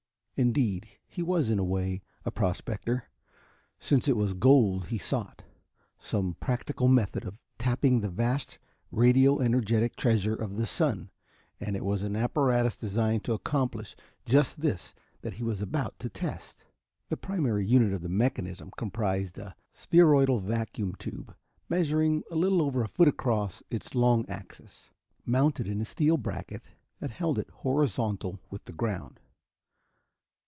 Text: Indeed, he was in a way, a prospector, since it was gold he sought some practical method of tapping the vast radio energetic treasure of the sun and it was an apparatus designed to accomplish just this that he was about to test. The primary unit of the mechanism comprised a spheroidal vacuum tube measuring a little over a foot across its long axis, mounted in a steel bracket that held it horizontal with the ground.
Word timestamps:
Indeed, 0.37 0.87
he 1.07 1.21
was 1.21 1.51
in 1.51 1.59
a 1.59 1.63
way, 1.63 2.01
a 2.25 2.31
prospector, 2.31 3.11
since 3.77 4.07
it 4.07 4.17
was 4.17 4.33
gold 4.33 4.87
he 4.87 4.97
sought 4.97 5.43
some 5.99 6.35
practical 6.39 6.87
method 6.87 7.25
of 7.25 7.37
tapping 7.59 7.99
the 7.99 8.09
vast 8.09 8.57
radio 8.91 9.39
energetic 9.39 9.95
treasure 9.95 10.33
of 10.33 10.55
the 10.57 10.65
sun 10.65 11.11
and 11.59 11.75
it 11.75 11.85
was 11.85 12.01
an 12.01 12.15
apparatus 12.15 12.75
designed 12.75 13.23
to 13.25 13.33
accomplish 13.33 13.95
just 14.25 14.61
this 14.61 14.95
that 15.21 15.33
he 15.33 15.43
was 15.43 15.61
about 15.61 15.99
to 15.99 16.09
test. 16.09 16.63
The 17.09 17.17
primary 17.17 17.63
unit 17.67 17.93
of 17.93 18.01
the 18.01 18.09
mechanism 18.09 18.71
comprised 18.75 19.37
a 19.37 19.55
spheroidal 19.71 20.39
vacuum 20.39 20.95
tube 20.95 21.35
measuring 21.69 22.23
a 22.31 22.35
little 22.35 22.63
over 22.63 22.81
a 22.83 22.87
foot 22.87 23.07
across 23.09 23.61
its 23.69 23.93
long 23.93 24.27
axis, 24.27 24.89
mounted 25.23 25.67
in 25.67 25.79
a 25.81 25.85
steel 25.85 26.17
bracket 26.17 26.71
that 26.99 27.11
held 27.11 27.37
it 27.37 27.51
horizontal 27.51 28.39
with 28.49 28.65
the 28.65 28.73
ground. 28.73 29.19